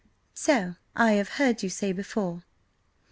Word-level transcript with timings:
"So 0.33 0.77
I 0.95 1.11
have 1.11 1.29
heard 1.37 1.61
you 1.61 1.69
say 1.69 1.91
before. 1.91 2.41